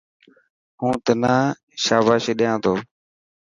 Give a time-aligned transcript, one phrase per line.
[0.79, 1.35] هون تنا
[1.83, 2.73] شاباشي ڏيا تو.